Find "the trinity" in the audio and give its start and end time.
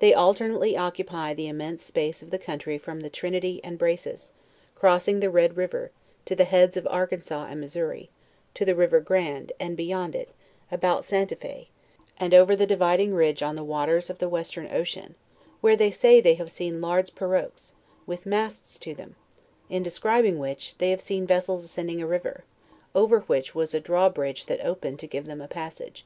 3.00-3.62